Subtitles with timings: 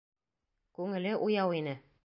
[0.79, 1.81] Күңеле уяу ине.